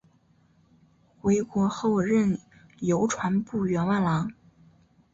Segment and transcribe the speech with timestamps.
[1.21, 2.39] 回国后任
[2.79, 4.33] 邮传部员外郎。